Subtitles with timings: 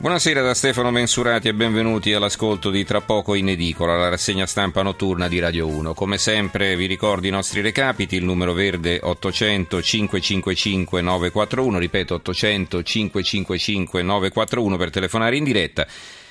[0.00, 4.80] Buonasera da Stefano Mensurati e benvenuti all'ascolto di Tra poco in edicola, la rassegna stampa
[4.82, 5.92] notturna di Radio 1.
[5.92, 12.82] Come sempre vi ricordo i nostri recapiti, il numero verde 800 555 941, ripeto 800
[12.84, 15.84] 555 941 per telefonare in diretta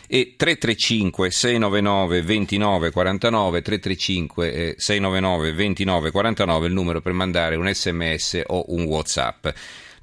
[0.07, 8.43] e 335 699 29 49 335 699 29 49 il numero per mandare un sms
[8.45, 9.47] o un whatsapp.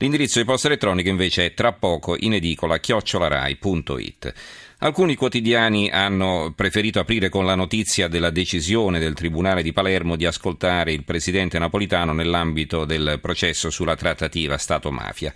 [0.05, 4.35] L'indirizzo di posta elettronica invece è tra poco in edicola chiocciolarai.it.
[4.81, 10.27] Alcuni quotidiani hanno preferito aprire con la notizia della decisione del Tribunale di Palermo di
[10.27, 15.33] ascoltare il presidente napolitano nell'ambito del processo sulla trattativa Stato-mafia.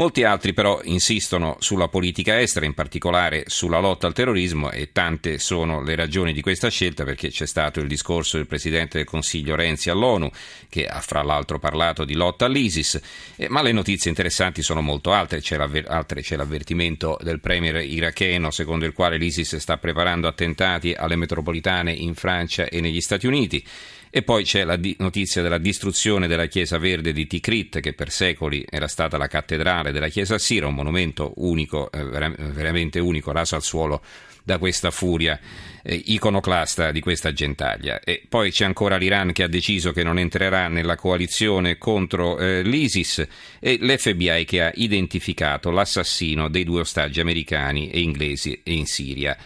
[0.00, 5.38] Molti altri però insistono sulla politica estera, in particolare sulla lotta al terrorismo e tante
[5.38, 9.56] sono le ragioni di questa scelta perché c'è stato il discorso del Presidente del Consiglio
[9.56, 10.30] Renzi all'ONU
[10.70, 12.98] che ha fra l'altro parlato di lotta all'ISIS,
[13.36, 18.50] eh, ma le notizie interessanti sono molto altre, c'è, altre, c'è l'avvertimento del Premier iracheno
[18.50, 23.62] secondo il quale l'ISIS sta preparando attentati alle metropolitane in Francia e negli Stati Uniti.
[24.12, 28.10] E poi c'è la di- notizia della distruzione della chiesa verde di Tikrit, che per
[28.10, 33.30] secoli era stata la cattedrale della chiesa assira, un monumento unico, eh, ver- veramente unico,
[33.30, 34.02] raso al suolo
[34.42, 35.38] da questa furia
[35.82, 38.00] eh, iconoclasta di questa gentaglia.
[38.00, 42.62] E poi c'è ancora l'Iran che ha deciso che non entrerà nella coalizione contro eh,
[42.62, 43.26] l'ISIS
[43.60, 49.36] e l'FBI che ha identificato l'assassino dei due ostaggi americani e inglesi in Siria.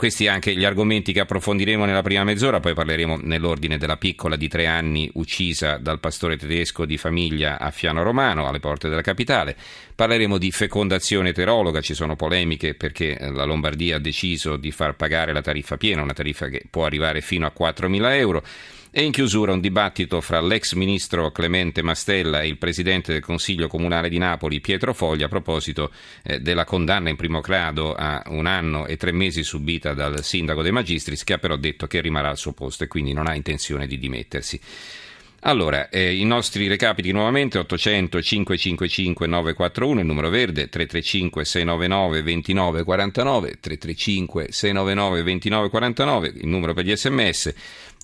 [0.00, 4.48] Questi anche gli argomenti che approfondiremo nella prima mezz'ora, poi parleremo nell'ordine della piccola di
[4.48, 9.54] tre anni uccisa dal pastore tedesco di famiglia a Fiano Romano, alle porte della capitale.
[9.94, 15.34] Parleremo di fecondazione eterologa, ci sono polemiche perché la Lombardia ha deciso di far pagare
[15.34, 18.42] la tariffa piena, una tariffa che può arrivare fino a 4.000 euro.
[18.92, 23.68] E in chiusura un dibattito fra l'ex ministro Clemente Mastella e il presidente del Consiglio
[23.68, 25.92] Comunale di Napoli Pietro Foglia a proposito
[26.24, 30.62] eh, della condanna in primo grado a un anno e tre mesi subita dal sindaco
[30.62, 33.34] De Magistris che ha però detto che rimarrà al suo posto e quindi non ha
[33.36, 34.60] intenzione di dimettersi.
[35.42, 43.58] Allora, eh, i nostri recapiti nuovamente 800 555 941, il numero verde 335 699 2949,
[43.58, 47.54] 335 699 2949, il numero per gli sms.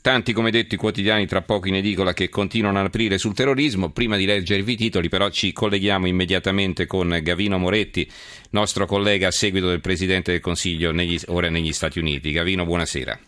[0.06, 3.90] Tanti, come detto, i quotidiani tra poco in edicola che continuano ad aprire sul terrorismo.
[3.90, 8.08] Prima di leggervi i titoli, però, ci colleghiamo immediatamente con Gavino Moretti,
[8.50, 12.30] nostro collega a seguito del Presidente del Consiglio negli, ora negli Stati Uniti.
[12.30, 13.18] Gavino, buonasera.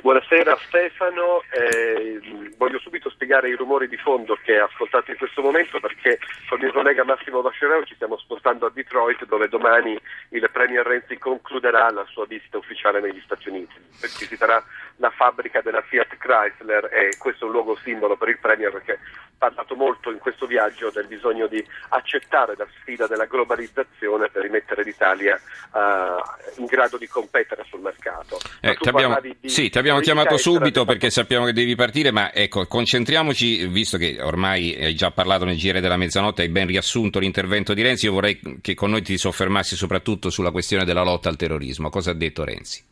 [0.00, 2.20] Buonasera Stefano, eh,
[2.56, 6.64] voglio subito spiegare i rumori di fondo che ascoltate in questo momento perché con il
[6.64, 9.98] mio collega Massimo Vascereo ci stiamo spostando a Detroit dove domani
[10.30, 13.74] il Premier Renzi concluderà la sua visita ufficiale negli Stati Uniti.
[14.00, 14.62] Visiterà
[14.98, 18.92] la fabbrica della Fiat Chrysler e questo è un luogo simbolo per il Premier perché
[18.92, 18.98] ha
[19.36, 24.84] parlato molto in questo viaggio del bisogno di accettare la sfida della globalizzazione per rimettere
[24.84, 25.40] l'Italia
[25.72, 28.38] uh, in grado di competere sul mercato.
[28.60, 28.76] Eh,
[29.96, 34.94] abbiamo, chiamato subito perché sappiamo che devi partire, ma ecco, concentriamoci, visto che ormai hai
[34.94, 38.74] già parlato nel giro della mezzanotte, hai ben riassunto l'intervento di Renzi, io vorrei che
[38.74, 41.90] con noi ti soffermassi soprattutto sulla questione della lotta al terrorismo.
[41.90, 42.82] Cosa ha detto Renzi?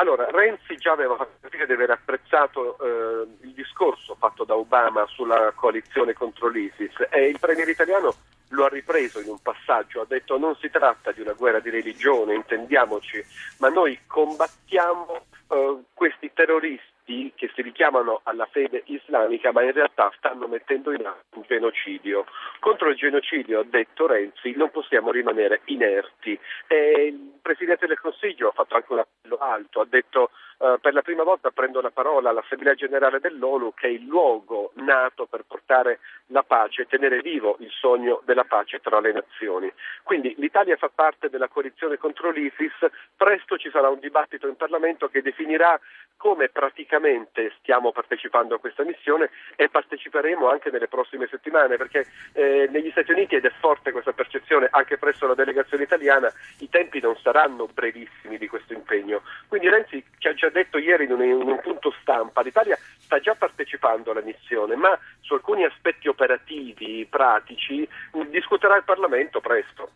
[0.00, 5.04] Allora, Renzi già aveva fatto capire di aver apprezzato eh, il discorso fatto da Obama
[5.06, 8.14] sulla coalizione contro l'ISIS e il premier italiano
[8.48, 11.68] lo ha ripreso in un passaggio, ha detto non si tratta di una guerra di
[11.68, 13.22] religione, intendiamoci,
[13.58, 16.88] ma noi combattiamo eh, questi terroristi
[17.34, 22.24] che si richiamano alla fede islamica ma in realtà stanno mettendo in atto un genocidio.
[22.60, 26.38] Contro il genocidio, ha detto Renzi, non possiamo rimanere inerti.
[26.66, 30.92] E il Presidente del Consiglio ha fatto anche un appello alto, ha detto Uh, per
[30.92, 35.44] la prima volta prendo la parola all'Assemblea generale dell'ONU che è il luogo nato per
[35.48, 39.72] portare la pace e tenere vivo il sogno della pace tra le nazioni.
[40.02, 42.74] Quindi l'Italia fa parte della coalizione contro l'ISIS,
[43.16, 45.80] presto ci sarà un dibattito in Parlamento che definirà
[46.18, 52.68] come praticamente stiamo partecipando a questa missione e parteciperemo anche nelle prossime settimane perché eh,
[52.70, 57.00] negli Stati Uniti ed è forte questa percezione anche presso la delegazione italiana, i tempi
[57.00, 59.22] non saranno brevissimi di questo impegno.
[59.48, 63.18] Quindi Renzi ci ha già detto ieri in un, in un punto stampa, l'Italia sta
[63.18, 67.86] già partecipando alla missione, ma su alcuni aspetti operativi, pratici,
[68.30, 69.90] discuterà il Parlamento presto.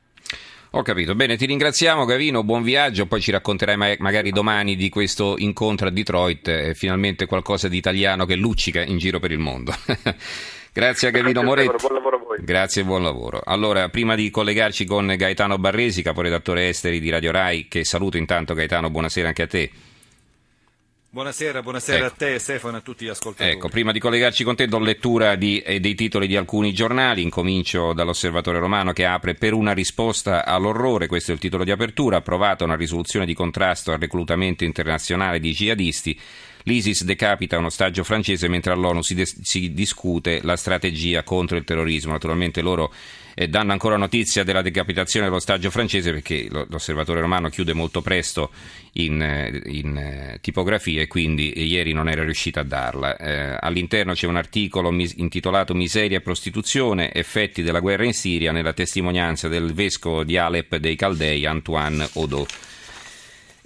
[0.76, 5.36] Ho capito, bene, ti ringraziamo Gavino, buon viaggio, poi ci racconterai magari domani di questo
[5.38, 9.72] incontro a Detroit, è finalmente qualcosa di italiano che luccica in giro per il mondo.
[10.74, 11.76] Grazie a Gavino Moretti.
[11.78, 12.38] Buon lavoro a voi.
[12.40, 13.40] Grazie e buon lavoro.
[13.44, 18.54] Allora, prima di collegarci con Gaetano Barresi, caporedattore esteri di Radio Rai, che saluto intanto
[18.54, 19.70] Gaetano, buonasera anche a te.
[21.14, 22.06] Buonasera, buonasera ecco.
[22.06, 23.54] a te Stefano e a tutti gli ascoltatori.
[23.54, 27.22] Ecco, prima di collegarci con te do lettura di, eh, dei titoli di alcuni giornali,
[27.22, 32.16] incomincio dall'Osservatore Romano che apre per una risposta all'orrore, questo è il titolo di apertura,
[32.16, 36.18] approvata una risoluzione di contrasto al reclutamento internazionale di jihadisti
[36.66, 41.64] L'ISIS decapita un ostaggio francese mentre all'ONU si, de- si discute la strategia contro il
[41.64, 42.12] terrorismo.
[42.12, 42.90] Naturalmente loro
[43.34, 48.50] eh, danno ancora notizia della decapitazione dell'ostaggio francese perché l'osservatore romano chiude molto presto
[48.92, 53.16] in, eh, in eh, tipografia e quindi ieri non era riuscito a darla.
[53.18, 58.52] Eh, all'interno c'è un articolo mis- intitolato Miseria e prostituzione, effetti della guerra in Siria
[58.52, 62.46] nella testimonianza del vescovo di Alep dei Caldei Antoine Odo.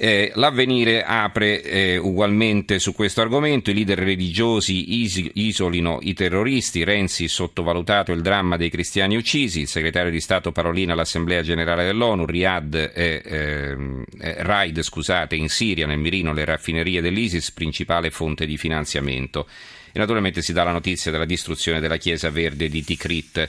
[0.01, 6.85] Eh, l'avvenire apre eh, ugualmente su questo argomento, i leader religiosi is- isolino i terroristi,
[6.85, 12.27] Renzi sottovalutato il dramma dei cristiani uccisi, il segretario di Stato Parolina all'Assemblea Generale dell'ONU,
[12.27, 13.77] Riyadh, eh,
[14.19, 19.49] raid scusate, in Siria, nel mirino, le raffinerie dell'ISIS, principale fonte di finanziamento.
[19.91, 23.49] E naturalmente si dà la notizia della distruzione della Chiesa Verde di Tikrit.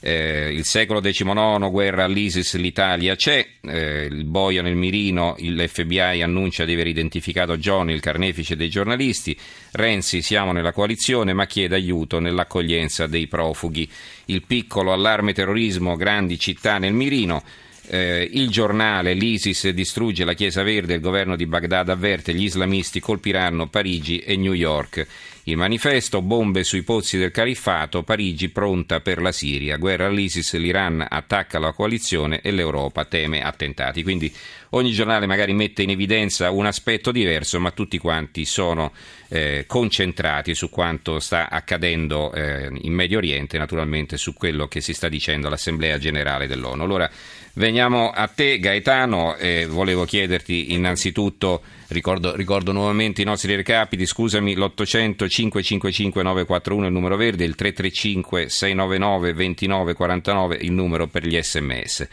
[0.00, 6.64] Eh, il secolo XIX, guerra all'ISIS, l'Italia c'è, eh, il boia nel mirino, l'FBI annuncia
[6.64, 9.36] di aver identificato Johnny, il carnefice dei giornalisti,
[9.72, 13.88] Renzi siamo nella coalizione ma chiede aiuto nell'accoglienza dei profughi,
[14.26, 17.42] il piccolo allarme terrorismo, grandi città nel mirino,
[17.90, 23.00] eh, il giornale, l'ISIS distrugge la Chiesa Verde, il governo di Baghdad avverte gli islamisti
[23.00, 25.06] colpiranno Parigi e New York.
[25.48, 31.02] Il manifesto, bombe sui pozzi del califfato, Parigi pronta per la Siria, guerra all'ISIS, l'Iran
[31.08, 34.02] attacca la coalizione e l'Europa teme attentati.
[34.02, 34.30] Quindi
[34.70, 38.92] ogni giornale magari mette in evidenza un aspetto diverso, ma tutti quanti sono
[39.28, 44.92] eh, concentrati su quanto sta accadendo eh, in Medio Oriente, naturalmente su quello che si
[44.92, 46.82] sta dicendo all'Assemblea Generale dell'ONU.
[46.82, 47.10] Allora,
[47.54, 54.54] veniamo a te Gaetano, eh, volevo chiederti innanzitutto Ricordo, ricordo, nuovamente i nostri recapiti, scusami,
[54.54, 62.08] l'800 555 941 il numero verde, il 335 699 2949 il numero per gli sms.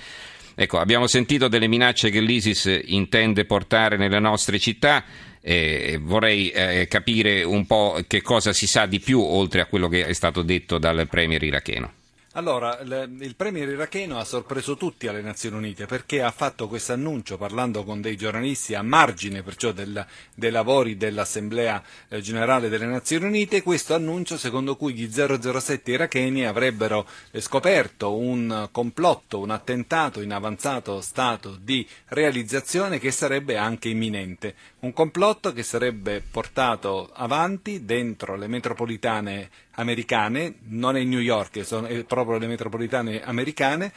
[0.55, 5.03] Ecco, abbiamo sentito delle minacce che l'ISIS intende portare nelle nostre città.
[5.41, 9.89] Eh, vorrei eh, capire un po' che cosa si sa di più oltre a quello
[9.89, 12.04] che è stato detto dal premier iracheno.
[12.37, 17.37] Allora, il premier iracheno ha sorpreso tutti alle Nazioni Unite perché ha fatto questo annuncio
[17.37, 23.27] parlando con dei giornalisti a margine perciò del, dei lavori dell'Assemblea eh, Generale delle Nazioni
[23.27, 30.19] Unite, questo annuncio secondo cui gli 007 iracheni avrebbero eh, scoperto un complotto, un attentato
[30.19, 37.85] in avanzato stato di realizzazione che sarebbe anche imminente, un complotto che sarebbe portato avanti
[37.85, 43.91] dentro le metropolitane americane, non è New York, sono proprio le metropolitane americane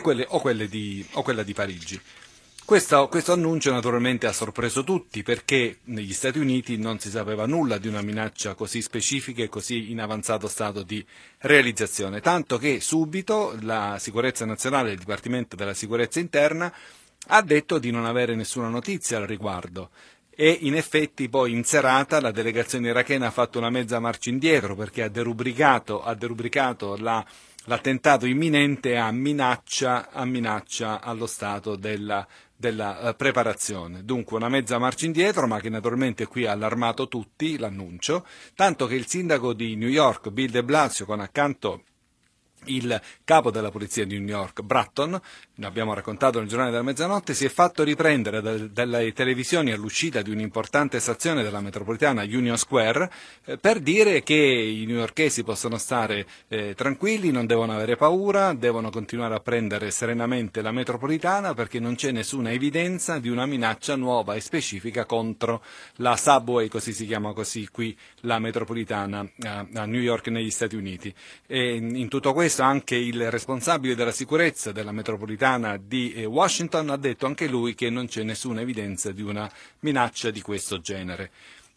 [0.00, 2.00] quelle, o, quelle di, o, quella di Parigi.
[2.64, 7.78] Questo, questo, annuncio naturalmente ha sorpreso tutti perché negli Stati Uniti non si sapeva nulla
[7.78, 11.04] di una minaccia così specifica e così in avanzato stato di
[11.38, 16.72] realizzazione, tanto che subito la sicurezza nazionale, il Dipartimento della sicurezza interna,
[17.26, 19.90] ha detto di non avere nessuna notizia al riguardo
[20.42, 24.74] e in effetti poi in serata la delegazione irachena ha fatto una mezza marcia indietro
[24.74, 27.22] perché ha derubricato, ha derubricato la,
[27.64, 34.02] l'attentato imminente a minaccia, a minaccia allo Stato della, della uh, preparazione.
[34.02, 38.94] Dunque una mezza marcia indietro, ma che naturalmente qui ha allarmato tutti l'annuncio, tanto che
[38.94, 41.82] il sindaco di New York, Bill de Blasio, con accanto
[42.66, 45.20] il capo della polizia di New York, Bratton,
[45.54, 50.22] ne abbiamo raccontato nel giornale della mezzanotte, si è fatto riprendere da, dalle televisioni all'uscita
[50.22, 53.10] di un'importante stazione della metropolitana Union Square
[53.44, 58.90] eh, per dire che i newyorkesi possono stare eh, tranquilli, non devono avere paura, devono
[58.90, 64.34] continuare a prendere serenamente la metropolitana perché non c'è nessuna evidenza di una minaccia nuova
[64.34, 65.62] e specifica contro
[65.96, 70.76] la subway, così si chiama così qui la metropolitana a, a New York negli Stati
[70.76, 71.12] Uniti.
[71.46, 76.90] E in tutto questo questo anche il responsabile della sicurezza della metropolitana di eh, Washington
[76.90, 79.48] ha detto anche lui che non c'è nessuna evidenza di una
[79.80, 81.30] minaccia di questo genere.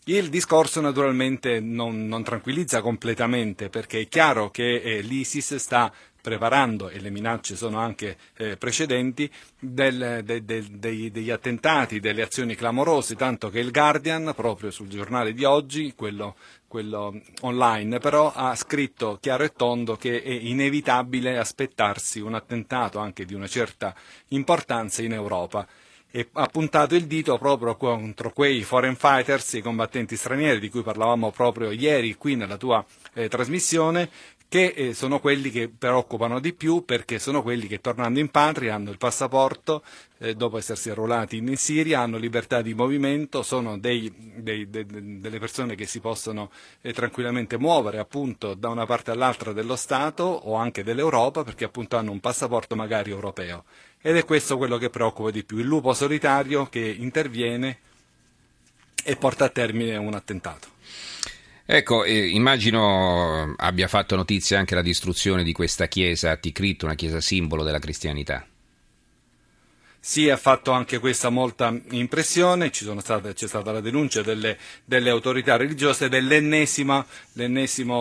[0.05, 5.93] Il discorso naturalmente non, non tranquillizza completamente perché è chiaro che eh, l'ISIS sta
[6.24, 9.29] preparando, e le minacce sono anche eh, precedenti,
[9.60, 14.88] del, de, de, de, degli attentati, delle azioni clamorose, tanto che il Guardian, proprio sul
[14.88, 16.36] giornale di oggi, quello,
[16.67, 23.25] quello online, però ha scritto chiaro e tondo che è inevitabile aspettarsi un attentato anche
[23.25, 23.93] di una certa
[24.29, 25.67] importanza in Europa
[26.15, 30.84] e ha puntato il dito proprio contro quei foreign fighters, i combattenti stranieri di cui
[30.84, 34.12] parlavamo proprio ieri qui nella tua eh, trasmissione,
[34.48, 38.75] che eh, sono quelli che preoccupano di più perché sono quelli che tornando in patria
[38.75, 39.82] hanno il passaporto
[40.20, 45.39] eh, dopo essersi arruolati in Siria, hanno libertà di movimento, sono dei, dei, de, delle
[45.39, 46.51] persone che si possono
[46.82, 51.98] eh, tranquillamente muovere appunto da una parte all'altra dello Stato o anche dell'Europa perché appunto
[51.98, 53.63] hanno un passaporto magari europeo.
[54.05, 57.77] Ed è questo quello che preoccupa di più, il lupo solitario che interviene
[59.01, 60.67] e porta a termine un attentato.
[61.65, 66.95] Ecco, eh, immagino abbia fatto notizia anche la distruzione di questa chiesa a Tikrit, una
[66.95, 68.45] chiesa simbolo della cristianità.
[70.01, 75.55] Sì, ha fatto anche questa molta impressione, state, c'è stata la denuncia delle, delle autorità
[75.55, 77.05] religiose dell'ennesimo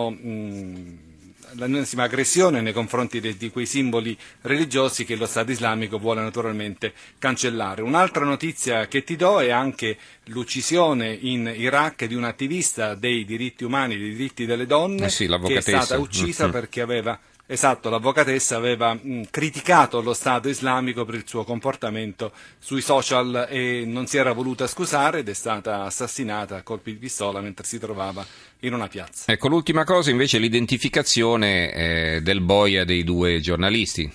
[0.09, 1.12] mh,
[1.55, 6.93] l'ennesima aggressione nei confronti di, di, quei simboli religiosi che lo Stato islamico vuole naturalmente
[7.19, 7.81] cancellare.
[7.81, 13.63] Un'altra notizia che ti do è anche l'uccisione in Iraq di un attivista dei diritti
[13.63, 16.53] umani, dei diritti delle donne, eh sì, che è stata uccisa mm-hmm.
[16.53, 22.79] perché aveva Esatto, l'avvocatessa aveva mh, criticato lo Stato islamico per il suo comportamento sui
[22.79, 27.41] social e non si era voluta scusare ed è stata assassinata a colpi di pistola
[27.41, 28.25] mentre si trovava
[28.59, 29.29] in una piazza.
[29.29, 34.09] Ecco, l'ultima cosa invece è l'identificazione eh, del boia dei due giornalisti.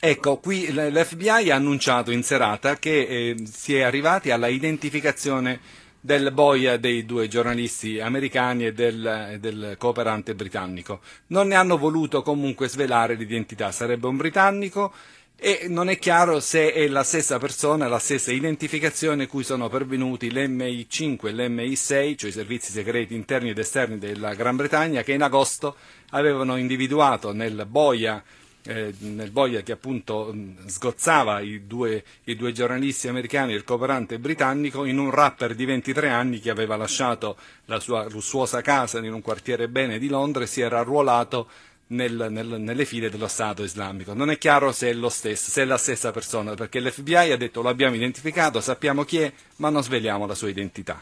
[0.00, 5.60] Ecco, qui l'FBI ha annunciato in serata che eh, si è arrivati alla identificazione
[6.00, 11.00] del boia dei due giornalisti americani e del, del, cooperante britannico.
[11.28, 14.92] Non ne hanno voluto comunque svelare l'identità, sarebbe un britannico
[15.40, 20.32] e non è chiaro se è la stessa persona, la stessa identificazione cui sono pervenuti
[20.32, 25.22] l'MI5 e l'MI6, cioè i servizi segreti interni ed esterni della Gran Bretagna, che in
[25.22, 25.76] agosto
[26.10, 28.22] avevano individuato nel boia
[28.68, 34.18] eh, nel boia che appunto mh, sgozzava i due, i due, giornalisti americani il cooperante
[34.18, 39.14] britannico in un rapper di 23 anni che aveva lasciato la sua lussuosa casa in
[39.14, 41.48] un quartiere bene di Londra e si era arruolato
[41.88, 44.12] nel, nel, nelle file dello Stato islamico.
[44.12, 47.62] Non è chiaro se è, stesso, se è la stessa persona, perché l'FBI ha detto
[47.62, 51.00] lo abbiamo identificato, sappiamo chi è, ma non sveliamo la sua identità.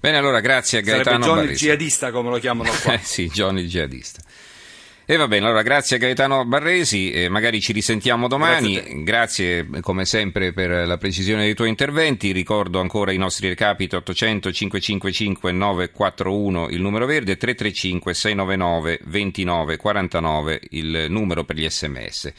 [0.00, 1.52] Bene, allora grazie a Gaetano Sarebbe Johnny Barresi.
[1.52, 2.98] il jihadista, come lo chiamano qua.
[3.02, 4.22] sì, Johnny il jihadista.
[5.08, 9.80] E va bene, allora grazie a Gaetano Barresi, eh, magari ci risentiamo domani, grazie, grazie,
[9.80, 15.52] come sempre per la precisione dei tuoi interventi, ricordo ancora i nostri recapiti 800 555
[15.52, 22.32] 941 il numero verde, 335 699 29 49 il numero per gli sms.